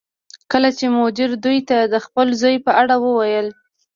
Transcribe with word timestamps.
کله 0.51 0.69
چې 0.77 0.85
مدیر 0.97 1.31
دوی 1.43 1.59
ته 1.69 1.77
د 1.93 1.95
خپل 2.05 2.27
زوی 2.41 2.55
په 2.65 2.71
اړه 2.81 2.95
وویل 3.05 3.47